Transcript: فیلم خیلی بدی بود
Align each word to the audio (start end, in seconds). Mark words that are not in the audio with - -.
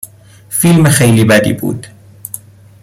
فیلم 0.49 0.89
خیلی 0.89 1.23
بدی 1.25 1.53
بود 1.53 1.87